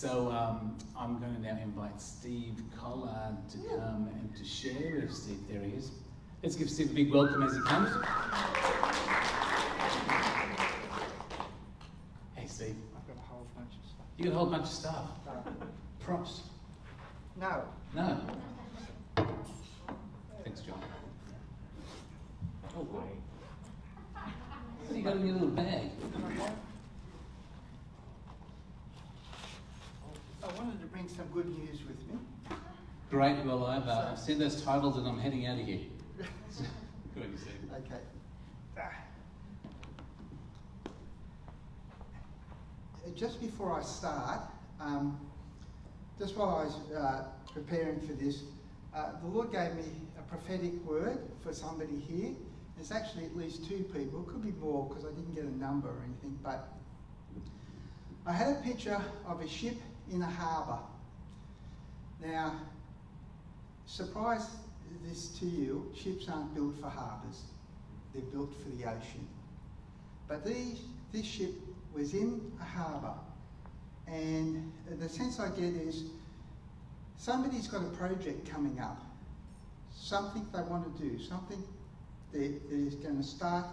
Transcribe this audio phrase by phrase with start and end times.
[0.00, 5.12] So um, I'm going to now invite Steve Collard to come and to share with
[5.12, 5.40] Steve.
[5.46, 5.90] There he is.
[6.42, 7.90] Let's give Steve a big welcome as he comes.
[12.34, 12.76] Hey, Steve.
[12.96, 14.06] I've got a whole bunch of stuff.
[14.16, 15.04] You got a whole bunch of stuff.
[15.28, 15.50] Uh,
[16.02, 16.44] Props.
[17.38, 17.64] no,
[17.94, 18.20] No.
[20.44, 20.80] Thanks, John.
[22.74, 23.00] Oh, boy.
[24.14, 24.24] What
[24.88, 25.90] do you got in your little bag?
[30.60, 32.18] Wanted to bring some good news with me.
[33.10, 33.42] Great.
[33.46, 35.80] Well, I've, uh, I've seen those titles and I'm heading out of here.
[37.14, 37.54] Good on you, Steve.
[37.72, 38.00] Okay.
[38.78, 38.92] Ah.
[43.16, 44.42] Just before I start,
[44.80, 45.18] um,
[46.18, 48.42] just while I was uh, preparing for this,
[48.94, 49.84] uh, the Lord gave me
[50.18, 52.34] a prophetic word for somebody here.
[52.78, 55.56] It's actually at least two people, it could be more because I didn't get a
[55.56, 56.68] number or anything, but
[58.26, 59.76] I had a picture of a ship
[60.10, 60.78] in a harbour.
[62.24, 62.60] Now,
[63.86, 64.46] surprise
[65.04, 67.42] this to you, ships aren't built for harbours,
[68.12, 69.26] they're built for the ocean.
[70.28, 70.80] But these,
[71.12, 71.52] this ship
[71.94, 73.14] was in a harbour,
[74.06, 76.04] and the sense I get is
[77.16, 79.00] somebody's got a project coming up,
[79.94, 81.62] something they want to do, something
[82.32, 83.66] that is going to start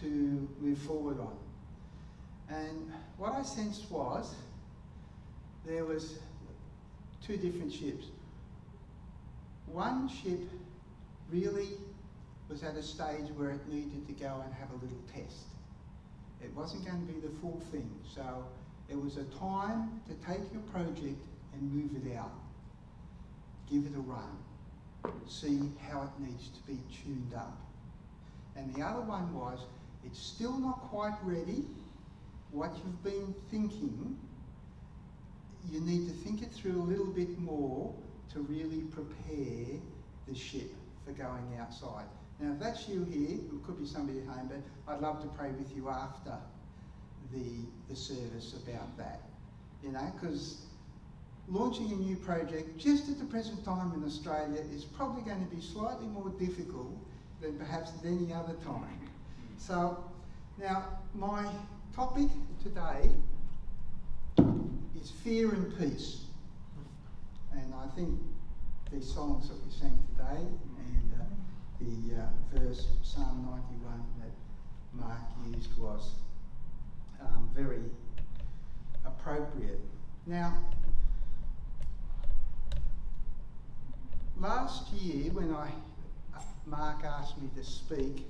[0.00, 1.36] to move forward on.
[2.48, 4.34] And what I sensed was
[5.66, 6.18] there was
[7.26, 8.06] two different ships.
[9.66, 10.40] One ship
[11.30, 11.68] really
[12.48, 15.46] was at a stage where it needed to go and have a little test.
[16.42, 18.44] It wasn't going to be the full thing, so
[18.88, 21.18] it was a time to take your project
[21.54, 22.32] and move it out.
[23.70, 24.36] Give it a run.
[25.26, 27.56] See how it needs to be tuned up.
[28.56, 29.60] And the other one was,
[30.04, 31.64] it's still not quite ready.
[32.50, 34.18] What you've been thinking,
[35.70, 37.92] you need to think it through a little bit more
[38.32, 39.78] to really prepare
[40.28, 40.72] the ship
[41.04, 42.06] for going outside.
[42.40, 45.28] Now, if that's you here, it could be somebody at home, but I'd love to
[45.28, 46.36] pray with you after
[47.32, 49.22] the, the service about that.
[49.82, 50.62] You know, because
[51.48, 55.54] launching a new project just at the present time in Australia is probably going to
[55.54, 56.96] be slightly more difficult
[57.40, 59.00] than perhaps at any other time.
[59.56, 59.96] So,
[60.58, 60.84] now
[61.14, 61.46] my
[61.94, 62.28] topic
[62.60, 63.08] today
[65.24, 66.26] fear and peace.
[67.50, 68.20] And I think
[68.92, 71.24] these songs that we sang today and uh,
[71.80, 73.48] the uh, verse Psalm
[73.80, 74.32] 91 that
[74.92, 76.16] Mark used was
[77.22, 77.80] um, very
[79.06, 79.80] appropriate.
[80.26, 80.58] Now,
[84.38, 85.70] last year when I
[86.36, 88.26] uh, Mark asked me to speak,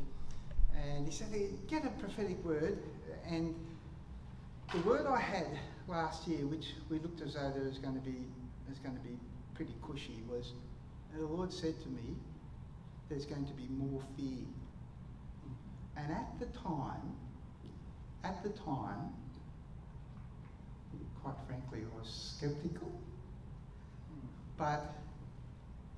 [0.77, 2.79] and he said, "Hey, "Get a prophetic word,"
[3.29, 3.55] and
[4.73, 5.47] the word I had
[5.87, 8.27] last year, which we looked as though there was going to be
[8.69, 9.17] was going to be
[9.55, 10.53] pretty cushy, was
[11.15, 12.17] the Lord said to me,
[13.09, 14.47] "There's going to be more fear."
[15.97, 17.15] And at the time,
[18.25, 19.13] at the time,
[21.23, 22.91] quite frankly, I was skeptical,
[24.57, 24.95] but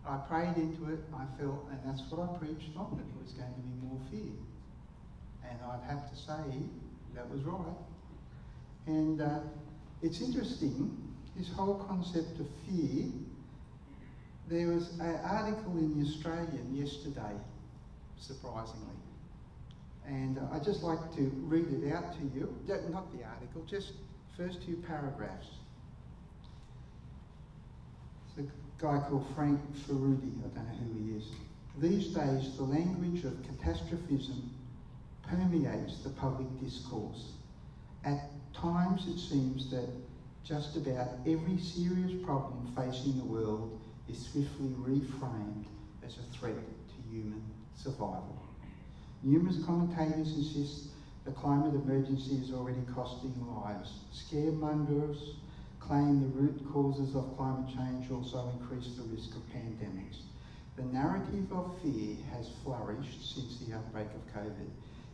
[0.06, 1.00] I prayed into it.
[1.14, 2.96] I felt, and that's what I preached on.
[2.96, 4.34] That there was going to be more fear,
[5.48, 6.62] and I'd have to say
[7.14, 7.76] that was right.
[8.86, 9.40] And uh,
[10.02, 10.96] it's interesting,
[11.36, 13.06] this whole concept of fear.
[14.48, 17.34] There was an article in the Australian yesterday,
[18.18, 18.94] surprisingly.
[20.06, 22.54] And I'd just like to read it out to you.
[22.90, 23.92] Not the article, just
[24.36, 25.48] first two paragraphs.
[28.38, 31.24] It's a guy called Frank Furedi, I don't know who he is.
[31.78, 34.54] These days, the language of catastrophism
[35.22, 37.32] permeates the public discourse.
[38.06, 38.22] At
[38.54, 39.88] times, it seems that
[40.44, 43.76] just about every serious problem facing the world
[44.08, 45.64] is swiftly reframed
[46.04, 47.42] as a threat to human
[47.74, 48.38] survival.
[49.24, 50.90] Numerous commentators insist
[51.24, 53.94] the climate emergency is already costing lives.
[54.14, 55.34] Scaremongers
[55.80, 60.18] claim the root causes of climate change also increase the risk of pandemics.
[60.76, 64.70] The narrative of fear has flourished since the outbreak of COVID.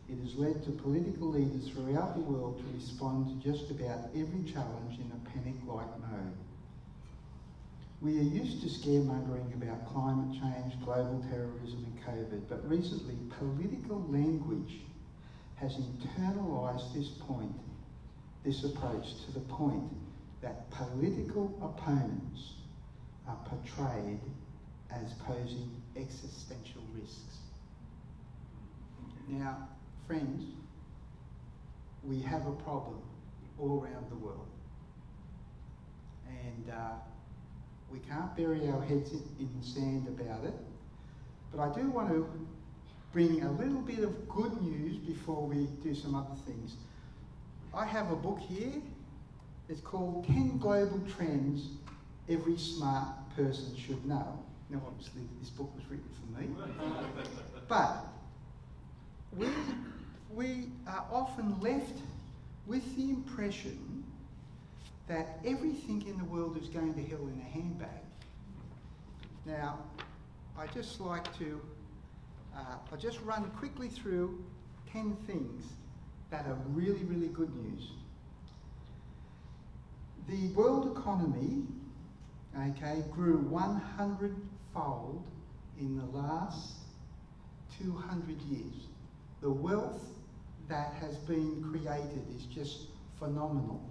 [0.09, 4.43] It has led to political leaders throughout the world to respond to just about every
[4.43, 6.37] challenge in a panic like mode.
[8.01, 14.05] We are used to scaremongering about climate change, global terrorism, and COVID, but recently political
[14.09, 14.81] language
[15.55, 17.55] has internalized this point,
[18.43, 19.89] this approach, to the point
[20.41, 22.55] that political opponents
[23.25, 24.19] are portrayed
[24.91, 27.37] as posing existential risks.
[29.29, 29.69] Now,
[30.07, 30.43] friends,
[32.03, 33.01] we have a problem
[33.59, 34.47] all around the world.
[36.27, 36.93] And uh,
[37.91, 40.53] we can't bury our heads in, in the sand about it.
[41.51, 42.27] But I do want to
[43.11, 46.75] bring a little bit of good news before we do some other things.
[47.73, 48.81] I have a book here.
[49.69, 51.69] It's called 10 Global Trends
[52.27, 54.39] Every Smart Person Should Know.
[54.69, 56.47] Now, obviously, this book was written for me.
[57.67, 58.07] but
[59.37, 59.47] we,
[60.35, 61.99] we are often left
[62.65, 64.03] with the impression
[65.07, 67.89] that everything in the world is going to hell in a handbag.
[69.45, 69.79] Now,
[70.57, 71.61] I just like to,
[72.55, 74.43] uh, I'll just run quickly through
[74.91, 75.65] 10 things
[76.31, 77.89] that are really, really good news.
[80.27, 81.63] The world economy,
[82.57, 84.35] okay, grew 100
[84.73, 85.27] fold
[85.79, 86.75] in the last
[87.81, 88.87] 200 years.
[89.41, 90.01] The wealth
[90.69, 92.87] that has been created is just
[93.19, 93.81] phenomenal.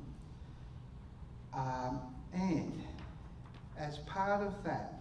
[1.55, 2.01] Um,
[2.33, 2.83] and
[3.79, 5.01] as part of that,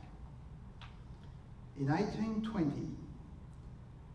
[1.80, 2.90] in 1820,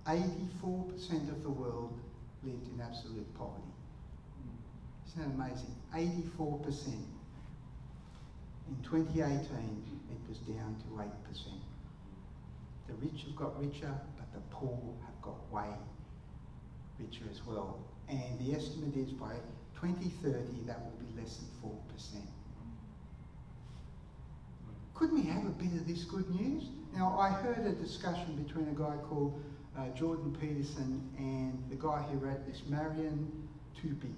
[0.06, 1.98] 84% of the world
[2.44, 3.62] lived in absolute poverty.
[5.08, 5.74] Isn't that amazing?
[6.38, 6.86] 84%.
[8.68, 9.40] In 2018,
[10.10, 11.10] it was down to 8%.
[12.86, 15.74] The rich have got richer, but the poor have got way
[16.98, 17.78] richer as well.
[18.08, 19.34] And the estimate is by
[19.80, 22.20] 2030 that will be less than 4%.
[24.94, 26.64] Couldn't we have a bit of this good news?
[26.96, 29.42] Now, I heard a discussion between a guy called
[29.76, 33.30] uh, Jordan Peterson and the guy who wrote this, Marian
[33.80, 34.14] Tupy.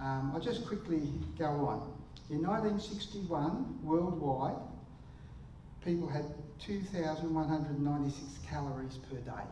[0.00, 1.02] Um, I'll just quickly
[1.38, 1.92] go on.
[2.30, 4.56] In 1961, worldwide,
[5.84, 6.24] people had
[6.58, 9.44] 2,196 calories per day.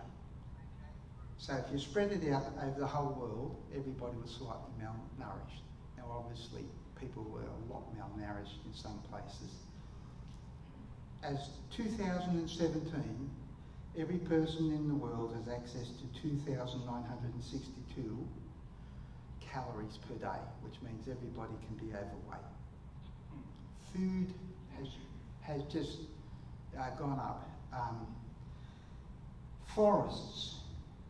[1.41, 5.63] So if you spread it out over the whole world, everybody was slightly malnourished.
[5.97, 6.67] Now obviously
[7.01, 9.65] people were a lot malnourished in some places.
[11.23, 13.31] As 2017,
[13.99, 18.29] every person in the world has access to 2,962
[19.41, 22.45] calories per day, which means everybody can be overweight.
[23.95, 24.35] Food
[24.77, 24.89] has,
[25.41, 26.01] has just
[26.79, 27.49] uh, gone up.
[27.73, 28.07] Um,
[29.75, 30.60] forests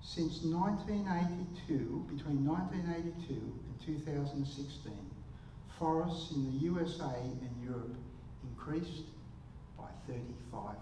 [0.02, 4.92] since 1982, between 1982 and 2016,
[5.78, 7.94] forests in the USA and Europe
[8.42, 9.04] increased
[9.78, 10.74] by 35%.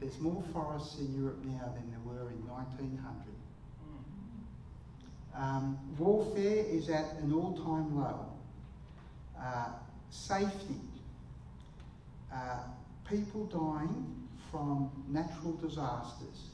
[0.00, 3.30] There's more forests in Europe now than there were in 1900.
[5.34, 8.26] Um, warfare is at an all-time low.
[9.38, 9.68] Uh,
[10.10, 10.80] safety.
[12.32, 12.58] Uh,
[13.08, 16.50] people dying from natural disasters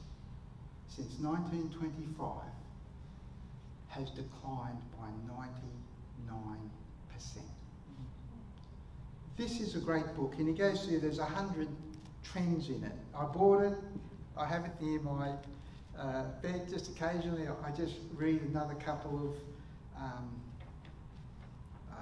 [0.97, 2.41] since 1925
[3.89, 6.37] has declined by 99%.
[9.37, 11.69] This is a great book, and he goes through, there's a hundred
[12.23, 12.93] trends in it.
[13.15, 13.75] I bought it,
[14.39, 15.33] I have it near my
[15.99, 17.47] uh, bed just occasionally.
[17.47, 20.31] I just read another couple of um,
[21.93, 21.95] uh,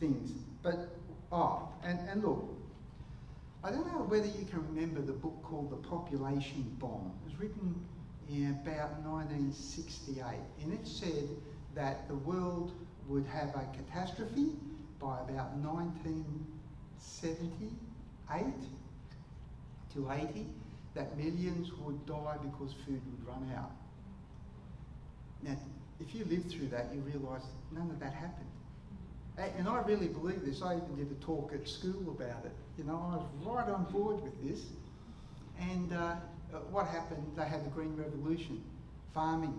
[0.00, 0.32] things.
[0.64, 0.88] But,
[1.30, 2.57] oh, and, and look,
[3.64, 7.10] I don't know whether you can remember the book called The Population Bomb.
[7.24, 7.74] It was written
[8.28, 10.22] in about 1968,
[10.62, 11.28] and it said
[11.74, 12.70] that the world
[13.08, 14.52] would have a catastrophe
[15.00, 18.44] by about 1978
[19.94, 20.46] to 80,
[20.94, 23.72] that millions would die because food would run out.
[25.42, 25.56] Now,
[26.00, 28.46] if you lived through that, you realise none of that happened.
[29.38, 30.62] And I really believe this.
[30.62, 32.52] I even did a talk at school about it.
[32.76, 34.66] You know, I was right on board with this.
[35.60, 36.16] And uh,
[36.70, 37.24] what happened?
[37.36, 38.62] They had the Green Revolution.
[39.14, 39.54] Farming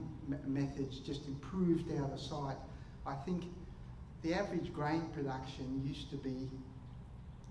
[0.46, 2.58] methods just improved out of sight.
[3.06, 3.44] I think
[4.22, 6.50] the average grain production used to be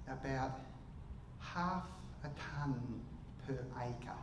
[0.07, 0.61] about
[1.41, 1.85] half
[2.25, 3.01] a tonne
[3.47, 4.17] per acre.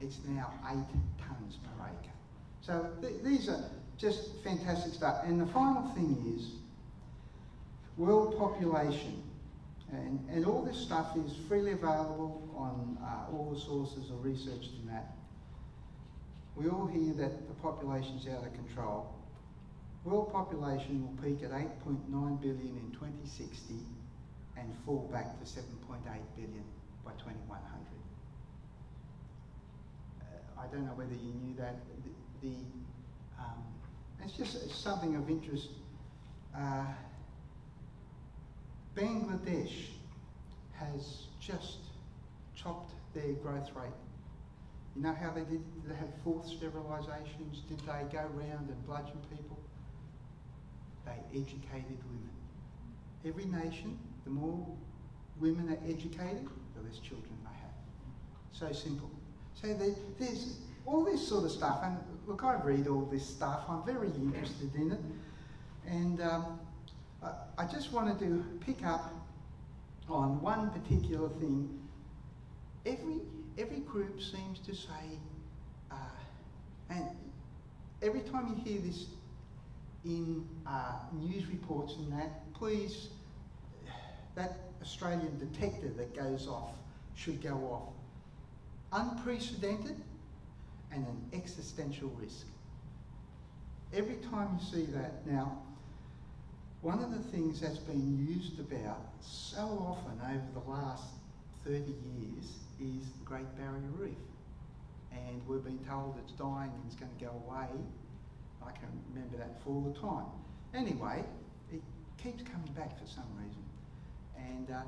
[0.00, 0.86] It's now eight
[1.22, 2.12] tonnes per acre.
[2.60, 3.64] So th these are
[3.96, 5.24] just fantastic stuff.
[5.24, 6.52] And the final thing is
[7.96, 9.22] world population.
[9.92, 14.68] And, and all this stuff is freely available on uh, all the sources of research
[14.80, 15.12] in that.
[16.56, 19.14] We all hear that the population's out of control.
[20.04, 23.74] World population will peak at 8.9 billion in 2060
[24.56, 25.62] and fall back to 7.8
[26.36, 26.64] billion
[27.04, 27.60] by 2100.
[30.20, 31.76] Uh, I don't know whether you knew that.
[32.02, 32.54] The, the
[33.38, 33.62] um,
[34.24, 35.68] it's just something of interest.
[36.56, 36.86] Uh,
[38.96, 39.88] Bangladesh
[40.72, 41.78] has just
[42.54, 43.90] chopped their growth rate.
[44.96, 47.68] You know how they did, they had forced sterilisations?
[47.68, 49.58] Did they go around and bludgeon people?
[51.04, 52.30] They educated women.
[53.24, 54.66] every nation, the more
[55.38, 58.72] women are educated, the less children they have.
[58.72, 59.10] So simple.
[59.54, 63.64] So there, there's all this sort of stuff, and look, I read all this stuff.
[63.68, 65.00] I'm very interested in it,
[65.86, 66.58] and um,
[67.26, 69.12] I, I just wanted to pick up
[70.08, 71.80] on one particular thing.
[72.84, 73.20] Every
[73.58, 75.18] every group seems to say,
[75.90, 75.94] uh,
[76.90, 77.06] and
[78.02, 79.06] every time you hear this
[80.04, 83.08] in uh, news reports and that, please,
[84.34, 86.70] that Australian detector that goes off
[87.14, 87.92] should go off.
[88.92, 89.96] Unprecedented
[90.92, 92.46] and an existential risk.
[93.92, 95.62] Every time you see that, now,
[96.86, 101.02] one of the things that's been used about so often over the last
[101.64, 102.44] 30 years
[102.78, 104.14] is the Great Barrier Reef.
[105.10, 107.66] And we've been told it's dying and it's going to go away.
[108.64, 110.26] I can remember that for all the time.
[110.74, 111.24] Anyway,
[111.72, 111.82] it
[112.22, 113.64] keeps coming back for some reason.
[114.38, 114.82] And uh,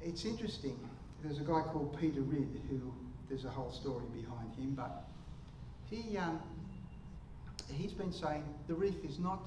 [0.00, 0.80] it's interesting.
[1.22, 2.80] There's a guy called Peter Ridd who,
[3.28, 5.04] there's a whole story behind him, but
[5.90, 6.40] he, um,
[7.74, 9.42] he's been saying the reef is not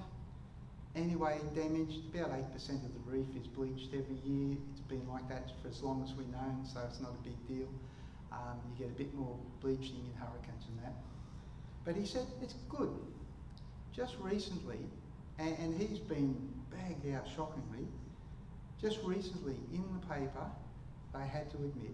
[0.95, 2.13] anyway damaged.
[2.13, 4.57] About 8% of the reef is bleached every year.
[4.71, 7.47] It's been like that for as long as we've known, so it's not a big
[7.47, 7.67] deal.
[8.31, 10.93] Um, you get a bit more bleaching in hurricanes and that.
[11.85, 12.93] But he said it's good.
[13.91, 14.79] Just recently,
[15.39, 16.35] and, and he's been
[16.71, 17.87] bagged out shockingly,
[18.81, 20.45] just recently in the paper,
[21.13, 21.91] they had to admit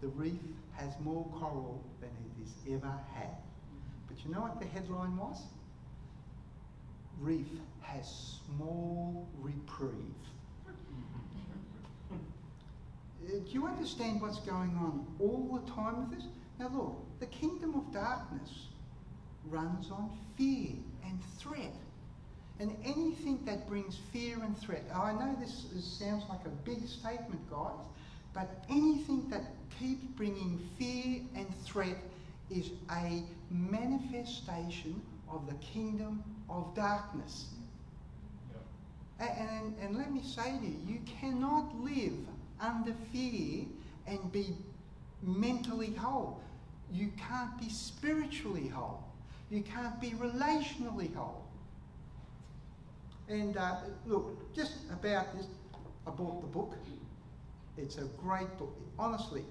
[0.00, 0.38] the reef
[0.72, 3.36] has more coral than it has ever had.
[4.08, 5.42] But you know what the headline was?
[7.20, 7.46] Reef
[7.82, 9.92] has small reprieve.
[13.24, 16.28] Uh, do you understand what's going on all the time with this?
[16.58, 18.68] Now look, the kingdom of darkness
[19.48, 20.72] runs on fear
[21.06, 21.72] and threat.
[22.60, 26.86] And anything that brings fear and threat, I know this, this sounds like a big
[26.86, 27.86] statement, guys,
[28.34, 31.96] but anything that keeps bringing fear and threat
[32.50, 35.00] is a manifestation
[35.34, 37.46] of the kingdom of darkness.
[38.52, 39.30] Yep.
[39.30, 42.12] And, and, and let me say to you, you cannot live
[42.60, 43.64] under fear
[44.06, 44.54] and be
[45.22, 46.40] mentally whole.
[46.92, 49.02] You can't be spiritually whole.
[49.50, 51.44] You can't be relationally whole.
[53.28, 53.76] And uh,
[54.06, 55.46] look, just about this,
[56.06, 56.76] I bought the book.
[57.76, 58.76] It's a great book.
[58.98, 59.42] Honestly,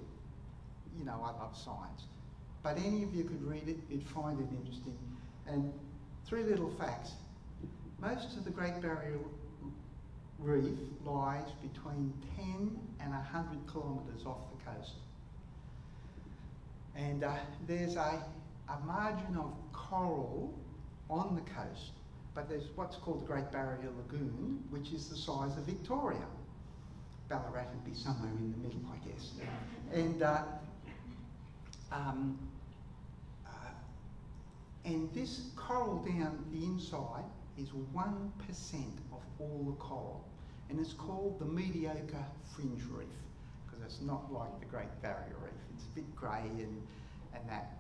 [0.98, 2.04] you know, I love science.
[2.62, 4.98] But any of you could read it, you'd find it interesting.
[5.48, 5.74] And
[6.26, 7.12] three little facts.
[8.00, 9.20] Most of the Great Barrier
[10.40, 14.94] Reef lies between 10 and 100 kilometres off the coast.
[16.96, 17.36] And uh,
[17.68, 18.24] there's a,
[18.70, 20.54] a margin of coral
[21.10, 21.92] on the coast,
[22.36, 26.26] but there's what's called the Great Barrier Lagoon, which is the size of Victoria.
[27.30, 29.32] Ballarat would be somewhere in the middle, I guess.
[29.94, 30.42] And uh,
[31.92, 32.38] um,
[34.86, 37.24] and this coral down the inside
[37.58, 38.32] is 1%
[39.12, 40.26] of all the coral.
[40.70, 42.26] And it's called the mediocre
[42.56, 43.08] fringe reef
[43.66, 45.54] because it's not like the Great Barrier Reef.
[45.76, 46.82] It's a bit grey and,
[47.34, 47.78] and that.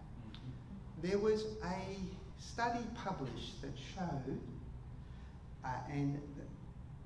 [1.02, 1.98] There was a
[2.40, 4.40] study published that showed,
[5.66, 6.22] uh, and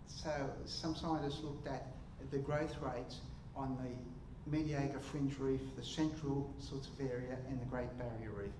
[0.07, 0.31] so
[0.65, 1.87] some scientists looked at
[2.31, 3.21] the growth rates
[3.55, 8.51] on the mediocre fringe reef, the central sorts of area, and the Great Barrier Reef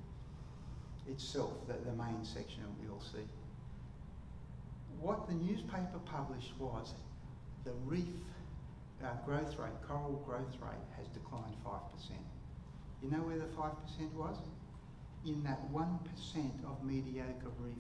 [1.10, 3.26] itself, the, the main section that we all see.
[5.00, 6.94] What the newspaper published was
[7.64, 8.06] the reef
[9.04, 11.80] uh, growth rate, coral growth rate, has declined 5%.
[13.04, 14.38] You know where the 5% was?
[15.26, 15.90] In that 1%
[16.66, 17.76] of mediocre reef.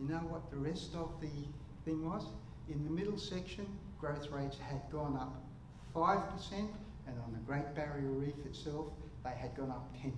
[0.00, 1.30] You know what the rest of the
[1.84, 2.24] thing was?
[2.68, 3.66] In the middle section,
[4.00, 5.42] growth rates had gone up
[5.94, 8.86] 5%, and on the Great Barrier Reef itself,
[9.24, 10.12] they had gone up 10%.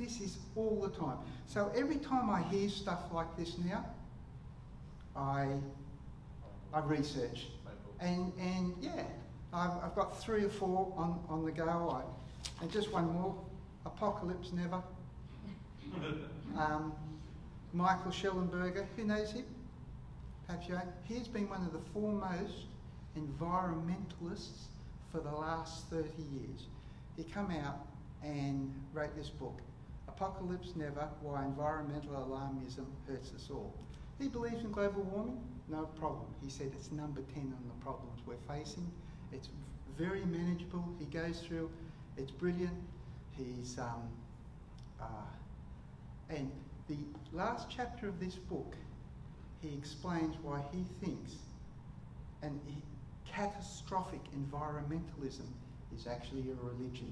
[0.00, 1.18] This is all the time.
[1.46, 3.84] So every time I hear stuff like this now,
[5.14, 5.46] I,
[6.72, 7.48] I research.
[8.00, 9.02] And, and yeah,
[9.52, 11.68] I've, I've got three or four on, on the go.
[11.68, 12.02] I,
[12.62, 13.36] and just one more
[13.84, 14.82] Apocalypse Never.
[16.58, 16.92] Um,
[17.72, 19.44] Michael Shellenberger, who knows him?
[20.46, 22.66] Perhaps you He's been one of the foremost
[23.16, 24.66] environmentalists
[25.12, 26.66] for the last 30 years.
[27.16, 27.86] He came out
[28.24, 29.60] and wrote this book,
[30.20, 33.72] Apocalypse Never, Why Environmental Alarmism Hurts Us All.
[34.18, 36.26] He believes in global warming, no problem.
[36.42, 38.86] He said it's number 10 on the problems we're facing.
[39.32, 39.48] It's
[39.96, 40.84] very manageable.
[40.98, 41.70] He goes through,
[42.18, 42.76] it's brilliant.
[43.30, 44.10] He's, um,
[45.00, 45.04] uh,
[46.28, 46.50] and
[46.88, 46.98] the
[47.32, 48.76] last chapter of this book,
[49.62, 51.36] he explains why he thinks
[52.42, 52.74] and he,
[53.26, 55.48] catastrophic environmentalism
[55.96, 57.10] is actually a religion.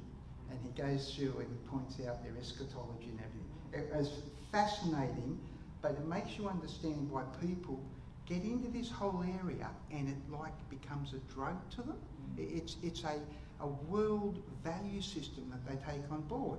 [0.50, 3.49] And he goes through and he points out their eschatology and everything.
[3.73, 5.38] It was fascinating,
[5.83, 7.78] but it makes you understand why people
[8.26, 11.97] get into this whole area and it like becomes a drug to them.
[12.37, 13.21] It's, it's a,
[13.61, 16.59] a world value system that they take on board.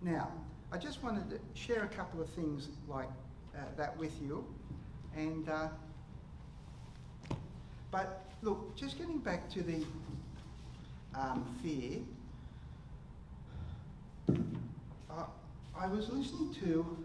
[0.00, 0.30] Now,
[0.72, 3.08] I just wanted to share a couple of things like
[3.54, 4.44] uh, that with you.
[5.16, 5.68] And, uh,
[7.90, 9.84] but look, just getting back to the
[11.14, 12.00] um, fear,
[14.28, 15.24] I,
[15.78, 16.96] I was listening to,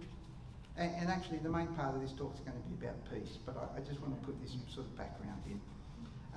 [0.77, 3.37] and, and, actually the main part of this talk is going to be about peace,
[3.45, 5.59] but I, I just want to put this sort of background in.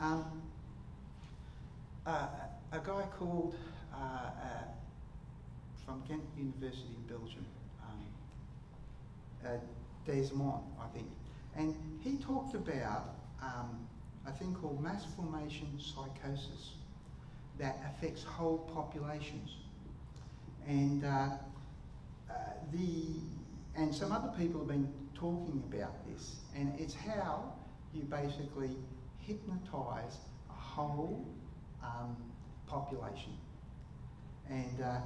[0.00, 0.42] Um,
[2.06, 2.26] uh,
[2.72, 3.54] a guy called
[3.94, 4.30] uh, uh,
[5.84, 7.46] from Ghent University in Belgium,
[7.84, 8.04] um,
[9.46, 9.48] uh,
[10.06, 11.06] Desmond, I think,
[11.56, 13.86] and he talked about um,
[14.26, 16.72] a thing called mass formation psychosis
[17.58, 19.56] that affects whole populations,
[20.66, 22.34] and uh, uh,
[22.72, 23.20] the
[23.74, 27.52] and some other people have been talking about this, and it's how
[27.94, 28.70] you basically
[29.20, 30.18] hypnotise
[30.50, 31.26] a whole
[31.82, 32.16] um,
[32.66, 33.32] population.
[34.50, 34.98] And uh,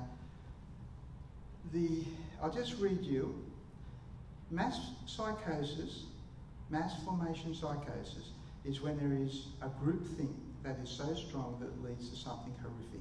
[1.73, 2.05] the,
[2.43, 3.35] I'll just read you
[4.51, 6.05] mass psychosis,
[6.71, 8.31] mass formation psychosis,
[8.65, 10.31] is when there is a group think
[10.65, 13.01] that is so strong that it leads to something horrific.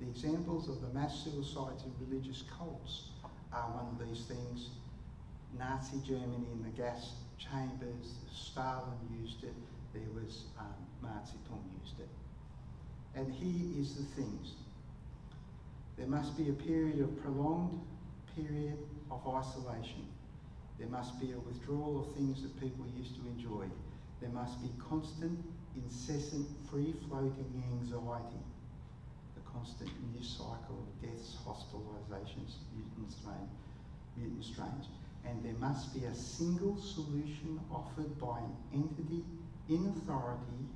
[0.00, 3.10] The examples of the mass suicides in religious cults
[3.52, 4.70] are one of these things.
[5.58, 9.54] Nazi Germany in the gas chambers, Stalin used it,
[9.92, 12.08] there was um, Mao Zedong used it.
[13.14, 14.54] And here is the things.
[15.96, 17.80] There must be a period of prolonged
[18.34, 18.78] period
[19.10, 20.06] of isolation.
[20.78, 23.66] There must be a withdrawal of things that people used to enjoy.
[24.20, 25.38] There must be constant,
[25.76, 28.42] incessant, free-floating anxiety.
[29.54, 33.48] Constant news cycle of deaths, hospitalisations, mutant strain,
[34.16, 34.88] mutant strains.
[35.24, 39.24] And there must be a single solution offered by an entity
[39.68, 40.66] in authority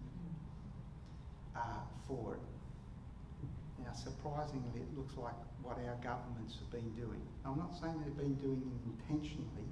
[1.55, 1.61] uh,
[2.07, 2.41] for it.
[3.85, 7.21] Now, surprisingly, it looks like what our governments have been doing.
[7.45, 9.69] I'm not saying they've been doing it intentionally,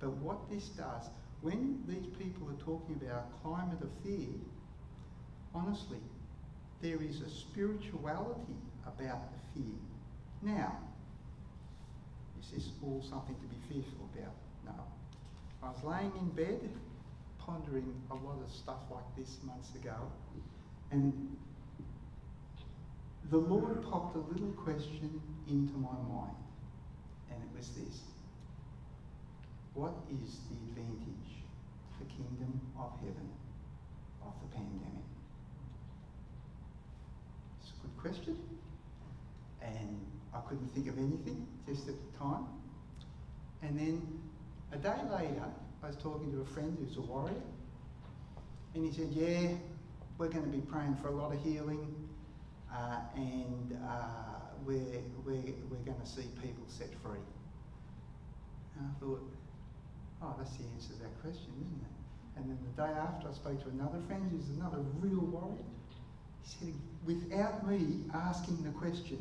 [0.00, 1.08] but what this does,
[1.42, 4.28] when these people are talking about climate of fear,
[5.54, 5.98] honestly,
[6.80, 9.78] there is a spirituality about the fear.
[10.42, 10.78] Now,
[12.40, 14.34] is this all something to be fearful about?
[14.64, 14.84] No.
[15.62, 16.70] I was laying in bed
[17.38, 19.96] pondering a lot of stuff like this months ago,
[20.90, 21.36] and
[23.30, 26.36] the Lord popped a little question into my mind,
[27.30, 28.00] and it was this
[29.74, 31.20] What is the advantage
[31.98, 33.28] the kingdom of heaven
[34.24, 35.09] of the pandemic?
[38.02, 38.38] Question,
[39.62, 40.00] and
[40.34, 42.46] I couldn't think of anything just at the time.
[43.62, 44.20] And then
[44.72, 45.44] a day later,
[45.82, 47.34] I was talking to a friend who's a warrior,
[48.74, 49.54] and he said, Yeah,
[50.18, 51.94] we're going to be praying for a lot of healing
[52.72, 57.18] uh, and uh, we're, we're, we're going to see people set free.
[58.78, 59.22] And I thought,
[60.22, 61.94] oh, that's the answer to that question, isn't it?
[62.36, 65.66] And then the day after, I spoke to another friend who's another real warrior.
[66.42, 66.74] He said,
[67.04, 69.20] without me asking the question,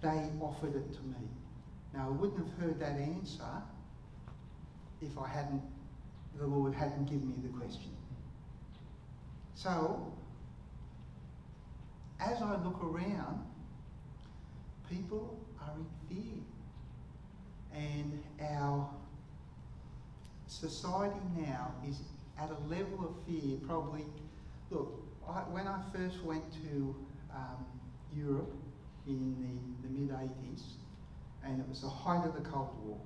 [0.00, 1.28] they offered it to me.
[1.94, 3.44] Now, I wouldn't have heard that answer
[5.00, 5.62] if I hadn't,
[6.38, 7.90] the Lord hadn't given me the question.
[9.54, 10.12] So,
[12.20, 13.44] as I look around,
[14.88, 16.34] people are in fear.
[17.74, 18.88] And our
[20.46, 22.00] society now is
[22.38, 24.04] at a level of fear, probably.
[24.70, 25.02] Look,
[25.50, 26.96] When I first went to
[27.34, 27.64] um,
[28.14, 28.52] Europe
[29.06, 29.36] in
[29.82, 30.62] the, the mid 80s,
[31.44, 32.98] and it was the height of the Cold War,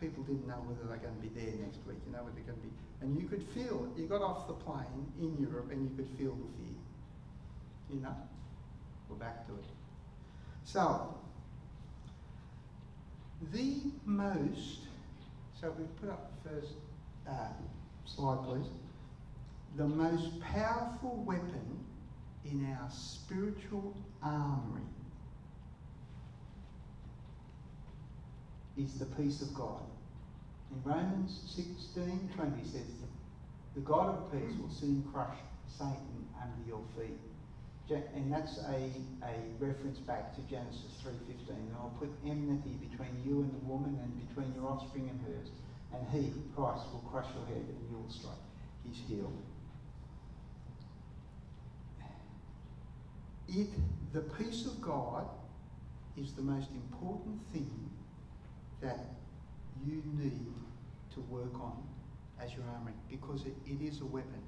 [0.00, 2.44] people didn't know whether they're going to be there next week, you know, whether they're
[2.44, 2.72] going to be.
[3.00, 4.00] And you could feel it.
[4.00, 6.76] You got off the plane in Europe and you could feel the fear.
[7.90, 8.16] You know?
[9.08, 9.64] We're back to it.
[10.64, 11.14] So,
[13.52, 14.80] the most,
[15.60, 16.72] so we put up the first
[17.28, 17.52] uh,
[18.06, 18.66] slide, please.
[19.76, 21.78] The most powerful weapon
[22.44, 24.82] in our spiritual armory
[28.76, 29.80] is the peace of God.
[30.70, 32.82] In Romans 16 20 says,
[33.74, 35.36] The God of peace will soon crush
[35.68, 37.18] Satan under your feet
[37.90, 38.90] and that's a,
[39.22, 41.50] a reference back to Genesis 3.15.
[41.50, 45.48] And I'll put enmity between you and the woman and between your offspring and hers.
[45.92, 48.40] and he, Christ, will crush your head and you will strike
[48.88, 49.30] his heel.
[53.48, 53.68] It,
[54.12, 55.26] the peace of God
[56.16, 57.70] is the most important thing
[58.80, 58.98] that
[59.86, 60.54] you need
[61.14, 61.82] to work on
[62.40, 64.42] as your armoury because it, it is a weapon.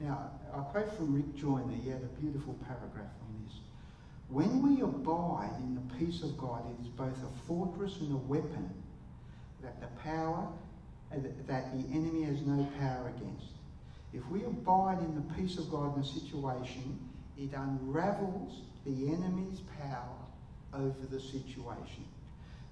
[0.00, 3.54] Now, I quote from Rick Joyner, he had a beautiful paragraph on this.
[4.28, 8.16] When we abide in the peace of God, it is both a fortress and a
[8.16, 8.70] weapon
[9.62, 10.48] that the power
[11.12, 11.16] uh,
[11.46, 13.52] that the enemy has no power against.
[14.12, 16.98] If we abide in the peace of God in a situation,
[17.38, 20.16] it unravels the enemy's power
[20.72, 22.04] over the situation.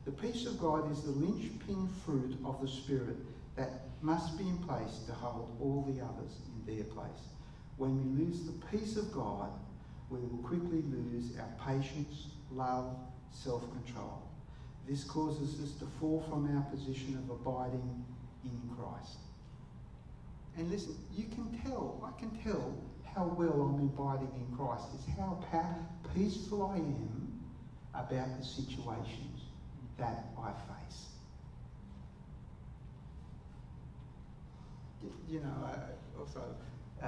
[0.04, 3.16] The peace of God is the linchpin fruit of the Spirit
[3.56, 7.28] that must be in place to hold all the others in their place.
[7.76, 9.50] When we lose the peace of God,
[10.10, 12.96] we will quickly lose our patience, love,
[13.30, 14.22] self control.
[14.86, 18.04] This causes us to fall from our position of abiding
[18.44, 19.18] in Christ.
[20.56, 22.74] And listen, you can tell, I can tell
[23.14, 25.38] how well I'm abiding in Christ is how
[26.14, 27.40] peaceful I am
[27.94, 29.42] about the situations
[29.98, 31.06] that I face.
[35.28, 36.42] You know, uh, also,
[37.02, 37.06] uh,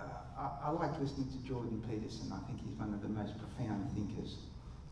[0.00, 0.04] uh,
[0.38, 2.32] I, I, like listening to Jordan Peterson.
[2.32, 4.36] I think he's one of the most profound thinkers.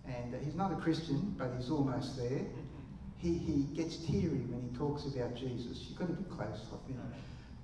[0.07, 2.41] And he's not a Christian, but he's almost there.
[3.19, 5.87] He, he gets teary when he talks about Jesus.
[5.89, 6.99] You've got to be close, I think.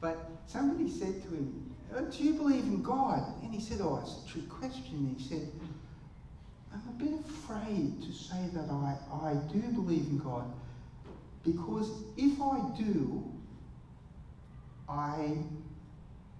[0.00, 3.22] But somebody said to him, Uh, do you believe in God?
[3.42, 5.14] And he said, Oh, it's a trick question.
[5.16, 5.50] He said,
[6.72, 10.52] I'm a bit afraid to say that I, I do believe in God
[11.46, 13.24] because if I do,
[14.88, 15.38] I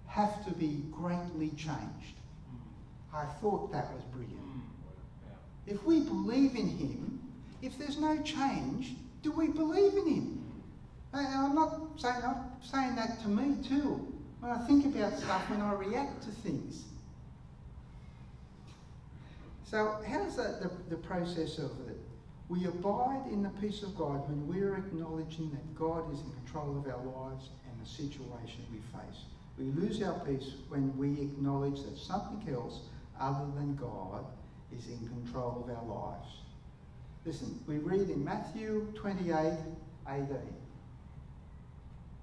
[0.07, 2.17] have to be greatly changed.
[3.13, 4.33] I thought that was brilliant.
[5.65, 7.19] If we believe in Him,
[7.61, 10.43] if there's no change, do we believe in Him?
[11.13, 14.13] And I'm not saying, I'm saying that to me too.
[14.39, 16.83] When I think about stuff, when I react to things.
[19.65, 21.97] So, how's that the, the process of it?
[22.49, 26.77] We abide in the peace of God when we're acknowledging that God is in control
[26.77, 29.23] of our lives and the situation we face.
[29.57, 32.81] We lose our peace when we acknowledge that something else
[33.19, 34.23] other than God
[34.77, 36.29] is in control of our lives.
[37.25, 39.57] Listen, we read in Matthew 28
[40.07, 40.27] 18.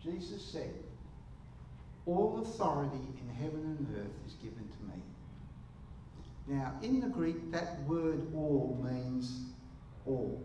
[0.02, 0.72] Jesus said,
[2.06, 5.02] All authority in heaven and earth is given to me.
[6.46, 9.46] Now, in the Greek, that word all means
[10.06, 10.42] all.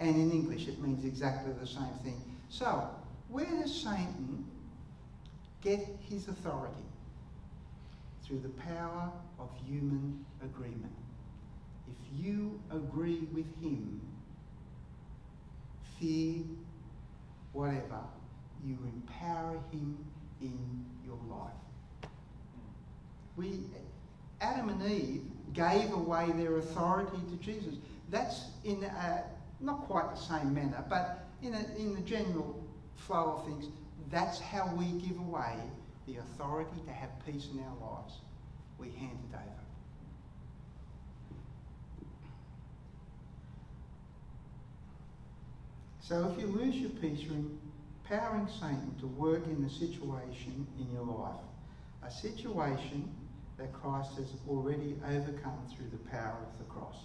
[0.00, 2.22] And in English, it means exactly the same thing.
[2.50, 2.88] So,
[3.28, 4.44] where does Satan
[5.62, 6.74] get his authority?
[8.24, 10.92] Through the power of human agreement.
[11.88, 14.02] If you agree with him,
[15.98, 16.44] fear,
[17.54, 18.00] whatever,
[18.64, 19.96] you empower him
[20.40, 22.10] in your life.
[23.36, 23.60] We,
[24.40, 27.76] Adam and Eve gave away their authority to Jesus.
[28.10, 29.24] That's in a,
[29.60, 32.62] not quite the same manner, but in, a, in the general
[32.96, 33.66] flow of things,
[34.10, 35.54] that's how we give away
[36.06, 38.14] the authority to have peace in our lives.
[38.78, 39.44] We hand it over.
[46.00, 47.20] So if you lose your peace,
[48.10, 51.40] empowering Satan to work in the situation in your life.
[52.02, 53.10] A situation
[53.58, 56.96] that Christ has already overcome through the power of the cross.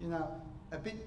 [0.00, 0.28] You know,
[0.70, 1.06] a bit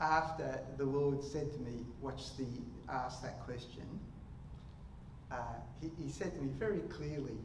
[0.00, 2.46] after the Lord said to me, "What's the
[2.88, 3.86] ask that question?"
[5.30, 5.36] Uh,
[5.80, 7.36] he, he said to me very clearly,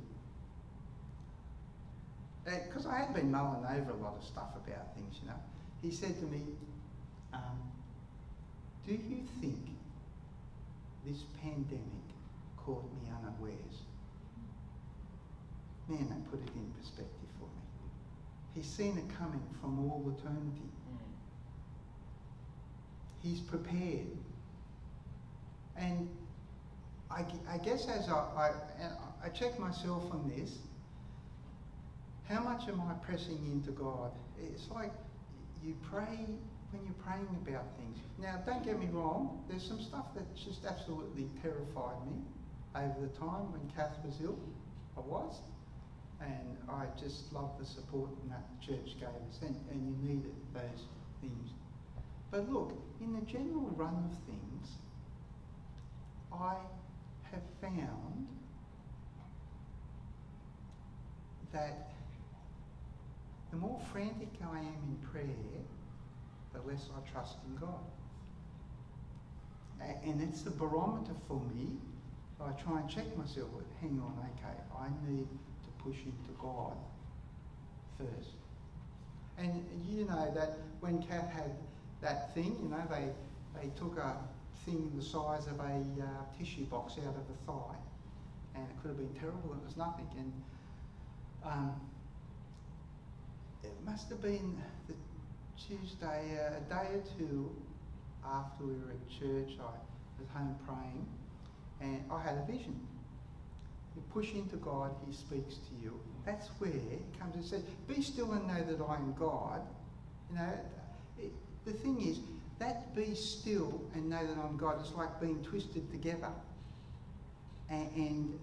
[2.45, 5.39] because uh, I had been mulling over a lot of stuff about things, you know.
[5.81, 6.43] He said to me,
[7.33, 7.57] um,
[8.85, 9.71] "Do you think
[11.05, 12.07] this pandemic
[12.57, 13.83] caught me unawares?"
[15.87, 17.89] Man, that put it in perspective for me.
[18.53, 20.69] He's seen it coming from all eternity.
[23.21, 24.07] He's prepared.
[25.77, 26.09] And
[27.09, 28.51] I, I guess as I, I,
[29.25, 30.57] I check myself on this,
[32.27, 34.11] how much am I pressing into God?
[34.41, 34.91] It's like
[35.63, 36.25] you pray
[36.71, 37.97] when you're praying about things.
[38.19, 42.15] Now, don't get me wrong, there's some stuff that just absolutely terrified me
[42.75, 44.39] over the time when Kath was ill.
[44.97, 45.39] I was
[46.21, 50.35] and I just love the support that the church gave us, and, and you needed
[50.53, 50.85] those
[51.19, 51.49] things.
[52.29, 54.67] But look, in the general run of things,
[56.31, 56.55] I
[57.31, 58.27] have found
[61.51, 61.91] that
[63.49, 65.25] the more frantic I am in prayer,
[66.53, 67.83] the less I trust in God.
[70.03, 71.77] And it's the barometer for me.
[72.39, 73.49] I try and check myself.
[73.81, 76.73] Hang on, okay, I need to push into God
[77.97, 78.35] first.
[79.37, 81.51] And you know that when Kath had
[82.01, 83.09] that thing, you know, they
[83.59, 84.17] they took a
[84.65, 87.77] thing the size of a uh, tissue box out of the thigh,
[88.55, 89.53] and it could have been terrible.
[89.53, 90.33] It was nothing, and
[91.43, 91.81] um,
[93.63, 94.93] it must have been the
[95.67, 97.55] Tuesday, uh, a day or two
[98.25, 99.57] after we were at church.
[99.59, 99.73] I
[100.19, 101.05] was home praying,
[101.81, 102.79] and I had a vision.
[103.95, 105.99] You push into God, He speaks to you.
[106.25, 109.61] That's where it comes and says, "Be still and know that I am God."
[110.29, 110.53] You know,
[111.19, 111.31] it,
[111.65, 112.19] the thing is
[112.59, 116.31] that "be still and know that I'm God" is like being twisted together,
[117.69, 118.39] and, and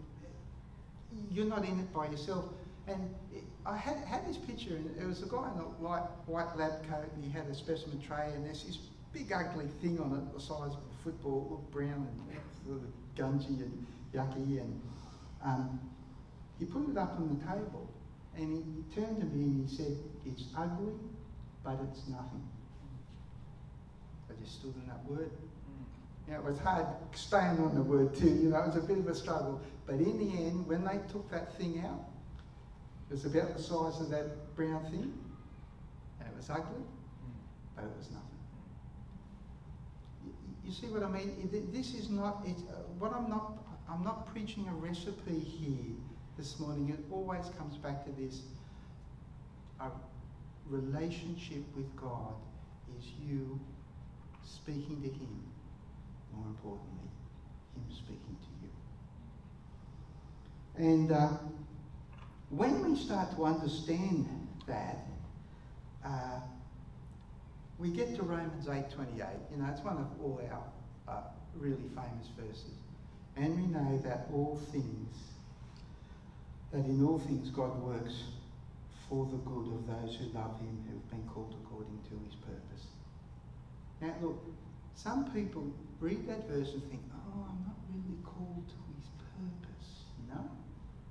[1.31, 2.45] you're not in it by yourself.
[2.87, 6.09] And it, I had, had this picture, and it was a guy in a light
[6.25, 8.79] white lab coat, and he had a specimen tray, and there's this
[9.13, 12.81] big ugly thing on it, the size of a football, it looked brown and sort
[12.81, 14.81] of gungy and yucky, and
[15.45, 15.81] um,
[16.59, 17.87] he put it up on the table,
[18.37, 20.95] and he, he turned to me and he said, "It's ugly,
[21.63, 22.49] but it's nothing."
[24.31, 25.31] I just stood in that word.
[26.27, 28.81] You know, it was hard staying on the word too, you know, it was a
[28.87, 29.61] bit of a struggle.
[29.87, 32.05] But in the end, when they took that thing out,
[33.09, 35.13] it was about the size of that brown thing,
[36.21, 36.83] and it was ugly,
[37.75, 38.29] but it was nothing.
[40.63, 41.49] You, see what I mean?
[41.73, 43.57] This is not, it's, uh, what I'm not,
[43.91, 45.95] I'm not preaching a recipe here
[46.37, 46.91] this morning.
[46.91, 48.43] It always comes back to this.
[49.81, 49.91] A
[50.69, 52.35] relationship with God
[52.99, 53.59] is you
[54.45, 55.43] speaking to Him,
[56.35, 57.09] more importantly,
[57.75, 58.37] Him speaking
[60.77, 60.87] to you.
[60.87, 61.29] And uh,
[62.51, 64.27] when we start to understand
[64.67, 65.07] that,
[66.05, 66.41] uh,
[67.79, 69.27] we get to Romans 8:28.
[69.51, 70.65] You know, it's one of all our
[71.07, 71.23] uh,
[71.55, 72.75] really famous verses,
[73.37, 75.17] and we know that all things,
[76.73, 78.25] that in all things God works
[79.09, 82.87] for the good of those who love Him, who've been called according to His purpose.
[84.01, 84.45] Now, look,
[84.95, 90.05] some people read that verse and think, "Oh, I'm not really called to His purpose,"
[90.19, 90.51] you know,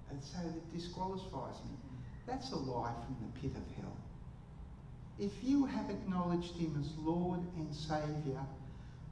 [0.09, 1.77] and so that disqualifies me.
[2.25, 3.95] That's a lie from the pit of hell.
[5.19, 8.45] If you have acknowledged Him as Lord and Saviour,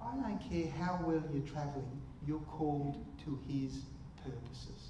[0.01, 3.81] I don't care how well you're travelling, you're called to His
[4.23, 4.89] purposes.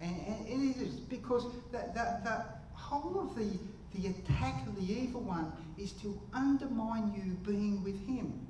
[0.00, 3.58] And, and it is because the, the, the whole of the,
[3.94, 8.46] the attack of the evil one is to undermine you being with Him.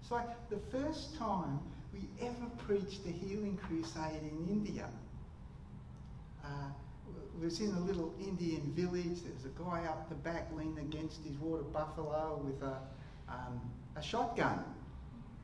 [0.00, 1.58] It's like the first time
[1.92, 4.88] we ever preached a healing crusade in India.
[6.50, 6.70] Uh,
[7.40, 9.22] was in a little Indian village.
[9.22, 12.76] There was a guy up the back leaning against his water buffalo with a,
[13.28, 13.60] um,
[13.96, 14.62] a shotgun,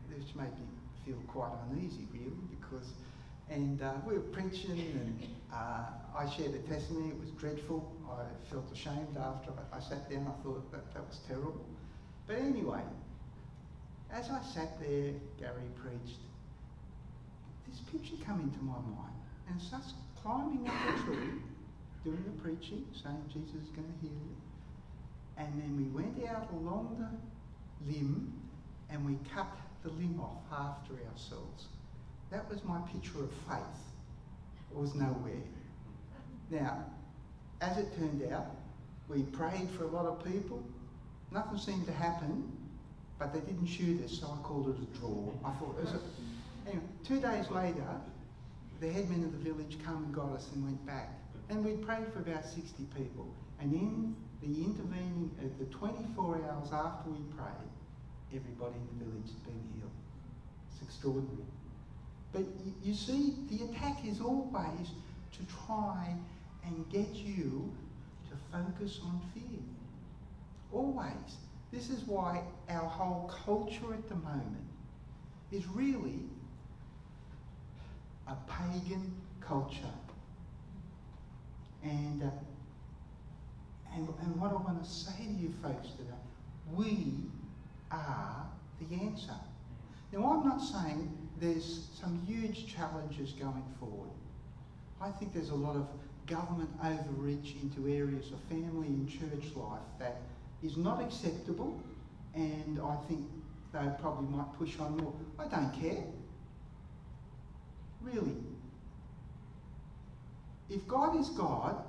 [0.09, 0.67] which made me
[1.05, 2.93] feel quite uneasy, really, because.
[3.49, 5.85] And uh, we were preaching, and uh,
[6.19, 7.11] I shared a testimony.
[7.11, 7.93] It was dreadful.
[8.11, 10.27] I felt ashamed after I, sat down.
[10.27, 11.65] I thought that that was terrible.
[12.27, 12.83] But anyway,
[14.11, 16.19] as I sat there, Gary preached.
[17.69, 19.15] This picture came into my mind,
[19.49, 19.93] and starts
[20.27, 21.31] climbing up a tree
[22.05, 24.37] doing the preaching, saying Jesus is going to heal you.
[25.39, 28.33] And then we went out along the limb
[28.91, 29.47] and we cut
[29.85, 31.67] the limb off after ourselves.
[32.31, 33.79] That was my picture of faith.
[34.73, 35.43] It was nowhere.
[36.51, 36.85] Now,
[37.61, 38.47] as it turned out,
[39.09, 40.63] we prayed for a lot of people.
[41.31, 42.51] Nothing seemed to happen,
[43.19, 45.33] but they didn't shoot us, so I called it a draw.
[45.45, 46.69] I thought, it was a...
[46.69, 48.01] anyway, two days later,
[48.81, 51.11] the headmen of the village come and got us and went back.
[51.49, 53.27] And we prayed for about 60 people.
[53.61, 57.71] And in the intervening, uh, the 24 hours after we prayed,
[58.35, 59.91] everybody in the village had been healed.
[60.73, 61.47] It's extraordinary.
[62.33, 62.43] But
[62.83, 64.91] you see, the attack is always
[65.33, 66.15] to try
[66.65, 67.73] and get you
[68.29, 69.61] to focus on fear.
[70.73, 71.39] Always.
[71.73, 74.67] This is why our whole culture at the moment
[75.53, 76.25] is really
[78.29, 79.95] a pagan culture.
[81.83, 82.31] And, uh,
[83.95, 86.11] and, and what I want to say to you folks today,
[86.75, 87.15] we
[87.91, 88.47] are
[88.81, 89.35] the answer.
[90.13, 91.11] Now, I'm not saying
[91.41, 94.11] there's some huge challenges going forward.
[95.01, 95.87] I think there's a lot of
[96.27, 100.23] government overreach into areas of family and church life that
[100.63, 101.81] is not acceptable,
[102.35, 103.27] and I think
[103.73, 105.13] they probably might push on more.
[105.39, 106.03] I don't care.
[108.13, 108.37] Really.
[110.71, 111.83] If God is God,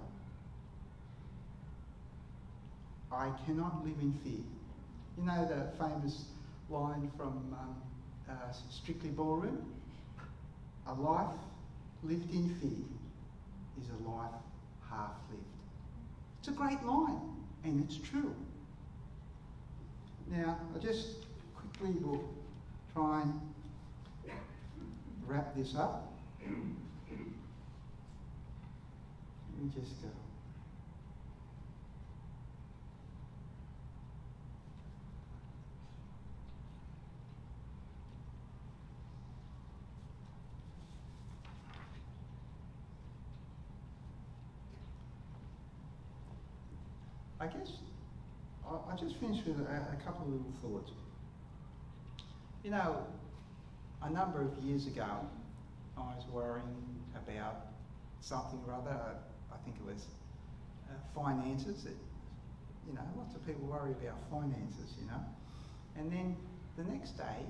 [3.11, 4.43] I cannot live in fear.
[5.17, 6.25] You know the famous
[6.69, 7.75] line from um,
[8.29, 8.33] uh,
[8.69, 9.73] Strictly Ballroom.
[10.87, 11.35] A life
[12.03, 12.85] lived in fear
[13.81, 14.31] is a life
[14.89, 15.43] half lived.
[16.39, 17.21] It's a great line,
[17.63, 18.33] and it's true.
[20.29, 21.07] Now, I just
[21.55, 22.23] quickly will
[22.93, 23.39] try and
[25.27, 26.13] wrap this up.
[26.39, 26.49] Let
[29.63, 30.07] me just go.
[47.39, 47.71] I guess
[48.65, 50.91] I'll, just finish with a, a couple of little thoughts.
[52.63, 53.05] You know,
[54.03, 55.07] a number of years ago,
[55.97, 57.67] I was worrying about
[58.21, 58.99] something or other.
[59.51, 60.05] I think it was
[60.89, 61.85] uh, finances.
[61.85, 61.97] It,
[62.87, 65.19] you know, lots of people worry about finances, you know.
[65.97, 66.35] And then
[66.77, 67.45] the next day,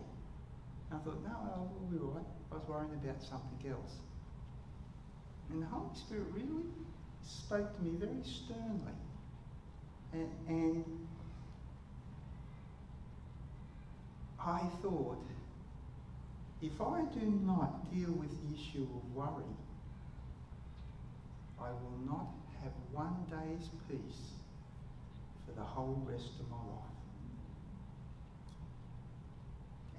[0.92, 2.24] I thought, no, I'll be right.
[2.52, 3.98] I was worrying about something else.
[5.52, 6.64] And the Holy Spirit really
[7.24, 8.96] spoke to me very sternly.
[10.14, 10.86] And, and
[14.40, 15.24] I thought,
[16.62, 19.56] if I do not deal with the issue of worry,
[21.60, 22.28] I will not
[22.64, 24.34] have one day's peace
[25.46, 26.88] for the whole rest of my life.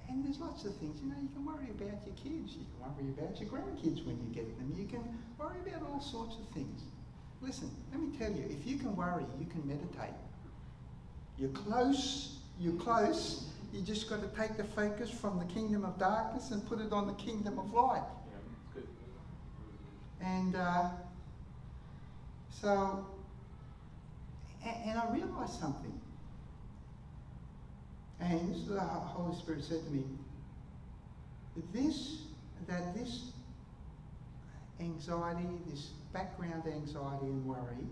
[0.08, 2.80] And there's lots of things, you know, you can worry about your kids, you can
[2.80, 5.02] worry about your grandkids when you get them, you can
[5.38, 6.82] worry about all sorts of things.
[7.40, 10.16] Listen, let me tell you, if you can worry, you can meditate.
[11.36, 13.44] You're close, you're close.
[13.72, 16.92] You just got to take the focus from the kingdom of darkness and put it
[16.92, 18.02] on the kingdom of light.
[20.20, 20.88] And uh,
[22.50, 23.06] so,
[24.64, 26.00] and, and I realised something.
[28.20, 30.04] And this is the Holy Spirit said to me.
[31.72, 32.22] This,
[32.66, 33.32] that this
[34.80, 37.86] anxiety, this background anxiety and worry,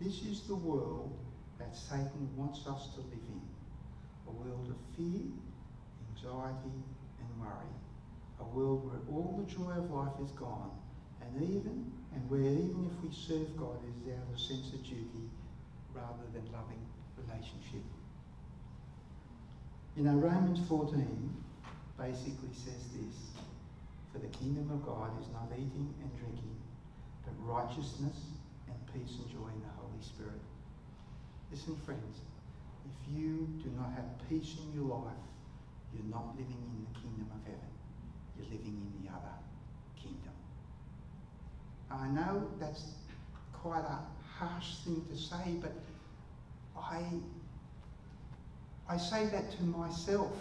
[0.00, 1.12] this is the world
[1.58, 3.47] that Satan wants us to live in.
[4.28, 5.26] A world of fear,
[6.12, 6.78] anxiety,
[7.18, 7.72] and worry.
[8.40, 10.70] A world where all the joy of life is gone,
[11.20, 14.82] and even and where even if we serve God, it is out of sense of
[14.82, 15.28] duty
[15.92, 16.80] rather than loving
[17.16, 17.84] relationship.
[19.96, 20.98] You know, Romans 14
[21.98, 23.34] basically says this
[24.12, 26.56] For the kingdom of God is not eating and drinking,
[27.24, 28.16] but righteousness
[28.68, 30.40] and peace and joy in the Holy Spirit.
[31.50, 32.22] Listen, friends,
[32.88, 35.12] if you do not have peace in your life,
[35.94, 37.70] you're not living in the kingdom of heaven.
[38.36, 39.36] You're living in the other
[39.96, 40.32] kingdom.
[41.90, 42.92] I know that's
[43.52, 43.98] quite a
[44.38, 45.72] harsh thing to say, but
[46.76, 47.02] I
[48.88, 50.32] I say that to myself.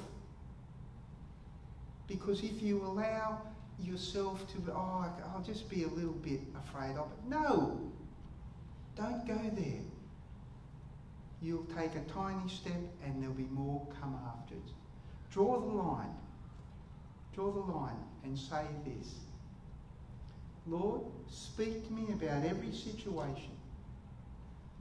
[2.07, 3.41] Because if you allow
[3.83, 7.29] yourself to, oh, I'll just be a little bit afraid of it.
[7.29, 7.79] No,
[8.95, 9.81] don't go there.
[11.41, 14.71] You'll take a tiny step and there'll be more come after it.
[15.31, 16.15] Draw the line.
[17.33, 19.15] Draw the line and say this
[20.65, 23.51] Lord, speak to me about every situation.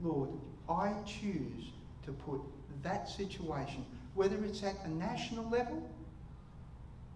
[0.01, 0.29] Lord,
[0.69, 1.71] I choose
[2.05, 2.41] to put
[2.83, 5.89] that situation, whether it's at the national level,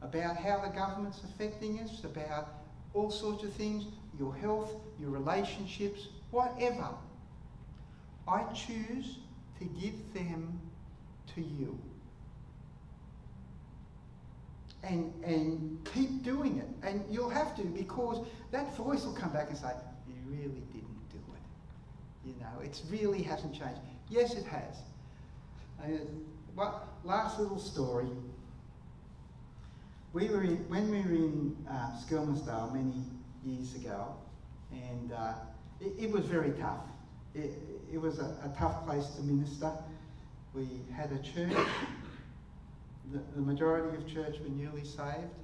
[0.02, 2.48] about how the government's affecting us, about
[2.94, 3.86] all sorts of things,
[4.18, 6.90] your health, your relationships, whatever.
[8.28, 9.18] I choose
[9.62, 10.60] to give them
[11.36, 11.78] to you.
[14.84, 16.68] And, and keep doing it.
[16.82, 19.72] And you'll have to because that voice will come back and say,
[20.08, 22.28] You really didn't do it.
[22.28, 23.80] You know, it really hasn't changed.
[24.10, 24.78] Yes, it has.
[25.84, 28.10] And what, last little story.
[30.14, 32.94] We were in, when we were in uh, many
[33.46, 34.16] years ago,
[34.72, 35.34] and uh,
[35.80, 36.84] it, it, was very tough.
[37.34, 37.54] It,
[37.94, 39.72] it was a, a, tough place to minister.
[40.54, 41.56] We had a church.
[43.12, 45.40] The, the majority of church were newly saved.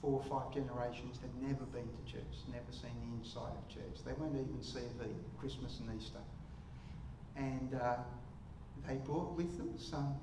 [0.00, 2.22] Four or five generations had never been to church,
[2.52, 4.04] never seen the inside of church.
[4.06, 5.08] They won't even see the
[5.40, 6.22] Christmas and Easter.
[7.36, 7.96] And uh,
[8.86, 10.14] they brought with them some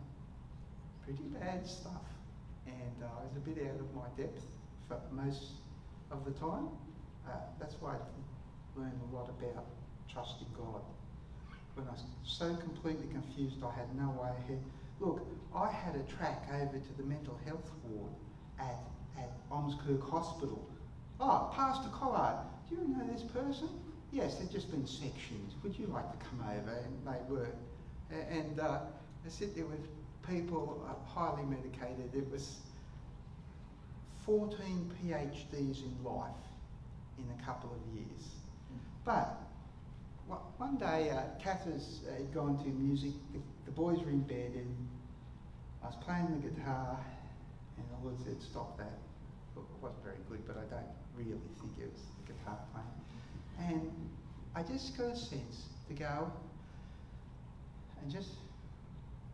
[1.03, 2.08] pretty bad stuff.
[2.66, 4.43] And uh, I was a bit out of my depth
[4.88, 5.51] for most
[6.12, 6.70] of the time.
[7.28, 9.66] Uh, that's why I learned a lot about
[10.12, 10.82] trusting God.
[11.76, 14.64] When I was so completely confused, I had no way ahead.
[14.99, 15.22] Look,
[15.53, 18.12] I had a track over to the mental health ward
[18.60, 18.78] at,
[19.18, 20.66] at Ormskirk Hospital.
[21.20, 22.38] Oh, Pastor Collard,
[22.70, 23.70] do you know this person?
[24.12, 25.53] Yes, they've just been sectioned.
[25.64, 26.72] Would you like to come over?
[26.72, 27.49] And they were.
[28.30, 28.80] And uh,
[29.26, 29.80] I sit there with
[30.28, 32.14] people uh, highly medicated.
[32.16, 32.58] It was
[34.26, 36.30] 14 PhDs in life
[37.18, 38.30] in a couple of years.
[39.03, 39.55] But wha-
[40.28, 44.76] one day, uh, uh, gone to music, the, the boys were in bed, and
[45.84, 46.99] I was playing the guitar,
[47.78, 48.97] and the Lord said, Stop that.
[49.55, 53.71] It wasn't very good, but I don't really think it was the guitar playing.
[53.71, 53.91] And
[54.55, 56.32] I just got a sense to go
[58.01, 58.32] and just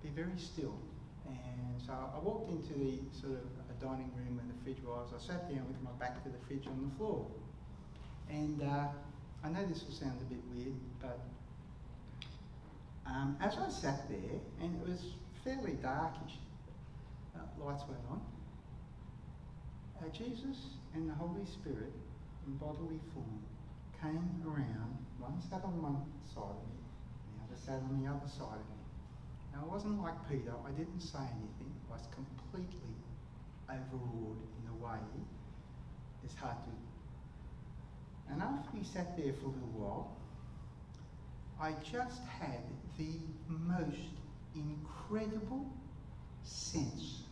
[0.04, 0.76] be very still.
[1.28, 5.10] And so I walked into the sort of a dining room where the fridge was.
[5.16, 7.26] I sat down with my back to the fridge on the floor.
[8.30, 8.88] And uh,
[9.44, 11.20] I know this will sound a bit weird, but
[13.06, 15.14] um, as I sat there, and it was
[15.44, 16.38] fairly darkish,
[17.36, 18.22] uh, lights went on,
[20.00, 21.94] uh, Jesus and the Holy Spirit
[22.46, 23.42] in bodily form
[24.02, 24.98] came around.
[25.20, 26.82] One sat on one side of me,
[27.38, 28.82] the other sat on the other side of me.
[29.54, 31.74] Now, it wasn't like Peter, I didn't say anything.
[31.90, 32.96] I was completely
[33.70, 35.02] overawed in a way
[36.24, 36.91] it's hard to.
[38.52, 40.18] After we sat there for a little while,
[41.60, 42.60] I just had
[42.98, 43.14] the
[43.48, 44.12] most
[44.56, 45.66] incredible
[46.44, 47.24] sense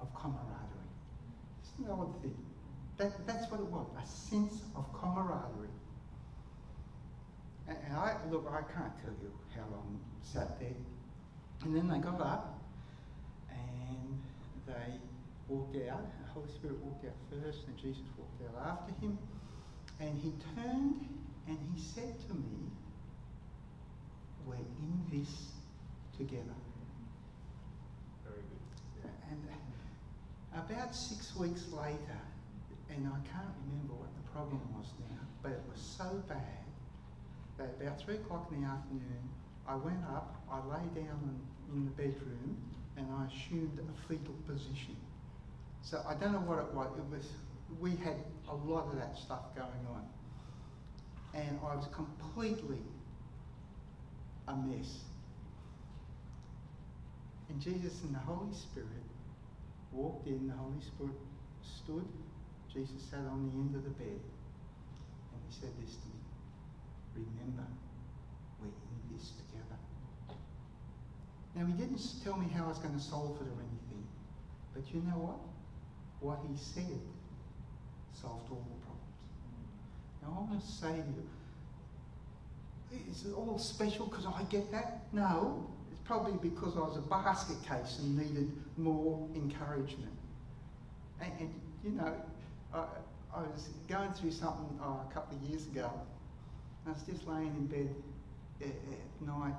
[0.00, 0.92] of camaraderie.
[1.64, 2.36] Isn't that odd thing?
[2.98, 5.68] That, that's what it was, a sense of camaraderie.
[7.68, 10.68] And, and I, look, I can't tell you how long I sat there.
[11.64, 12.60] And then they got up
[13.50, 14.20] and
[14.66, 14.98] they
[15.48, 16.04] walked out.
[16.26, 19.18] The Holy Spirit walked out first, and Jesus walked out after him.
[20.00, 21.08] And he turned
[21.48, 22.70] and he said to me,
[24.46, 25.52] We're in this
[26.16, 26.58] together.
[28.24, 29.10] Very good.
[29.30, 29.38] And
[30.58, 32.20] about six weeks later,
[32.90, 36.64] and I can't remember what the problem was now, but it was so bad
[37.58, 39.22] that about three o'clock in the afternoon,
[39.66, 41.18] I went up, I lay down
[41.70, 42.56] in, in the bedroom,
[42.96, 44.96] and I assumed a fetal position.
[45.82, 46.88] So I don't know what it was.
[46.96, 47.28] It was
[47.80, 48.16] we had
[48.48, 50.06] a lot of that stuff going on,
[51.34, 52.82] and I was completely
[54.48, 55.00] a mess.
[57.48, 58.88] And Jesus and the Holy Spirit
[59.92, 61.16] walked in, the Holy Spirit
[61.62, 62.06] stood,
[62.72, 67.66] Jesus sat on the end of the bed, and he said this to me Remember,
[68.60, 69.78] we're in this together.
[71.54, 74.06] Now, he didn't tell me how I was going to solve it or anything,
[74.74, 75.40] but you know what?
[76.20, 77.00] What he said
[78.20, 79.04] solved all the problems.
[80.22, 81.28] Now, I want to say to you,
[83.10, 85.02] is it all special because I get that?
[85.12, 90.12] No, it's probably because I was a basket case and needed more encouragement.
[91.20, 91.54] And, and
[91.84, 92.14] you know,
[92.72, 92.84] I,
[93.34, 95.90] I was going through something oh, a couple of years ago.
[96.86, 97.94] I was just laying in bed
[98.62, 99.54] at, at night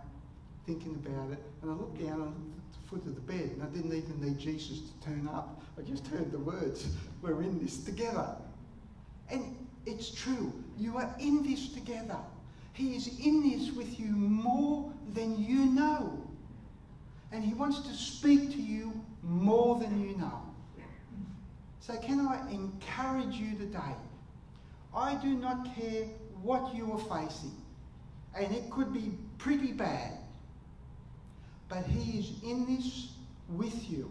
[0.66, 3.66] thinking about it, and I looked down at the foot of the bed, and I
[3.68, 5.62] didn't even need Jesus to turn up.
[5.78, 6.88] I just heard the words,
[7.22, 8.36] We're in this together.
[9.32, 9.56] And
[9.86, 12.18] it's true, you are in this together.
[12.74, 16.26] He is in this with you more than you know.
[17.32, 20.42] And He wants to speak to you more than you know.
[21.82, 23.96] So, can I encourage you today?
[24.96, 26.06] I do not care
[26.42, 27.56] what you are facing,
[28.38, 30.14] and it could be pretty bad,
[31.68, 33.10] but He is in this
[33.50, 34.10] with you.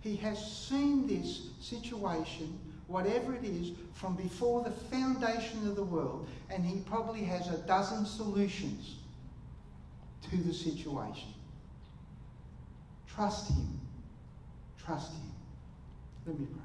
[0.00, 2.58] He has seen this situation,
[2.90, 7.58] whatever it is, from before the foundation of the world, and He probably has a
[7.58, 8.96] dozen solutions
[10.30, 11.28] to the situation.
[13.06, 13.80] Trust Him.
[14.84, 15.32] Trust Him.
[16.26, 16.62] Let me pray.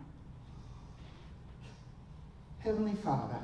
[2.60, 3.40] Heavenly Father,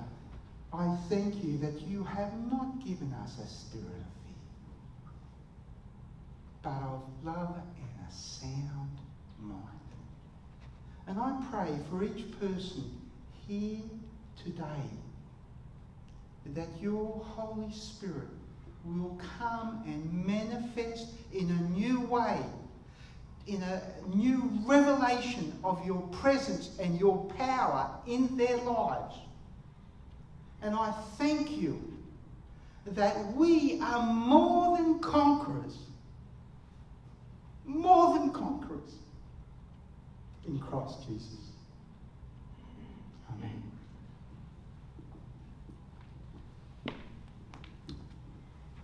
[0.73, 4.33] I thank you that you have not given us a spirit of fear,
[6.63, 8.97] but of love and a sound
[9.39, 9.80] mind.
[11.07, 12.97] And I pray for each person
[13.47, 13.79] here
[14.43, 14.89] today
[16.53, 18.29] that your Holy Spirit
[18.85, 22.39] will come and manifest in a new way,
[23.47, 23.81] in a
[24.13, 29.15] new revelation of your presence and your power in their lives.
[30.61, 31.79] And I thank you
[32.85, 35.77] that we are more than conquerors.
[37.65, 39.00] More than conquerors
[40.47, 41.37] in Christ Jesus.
[43.31, 43.63] Amen.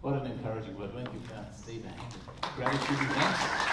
[0.02, 0.92] What an encouraging word.
[0.94, 3.68] A hand of gratitude and thanks.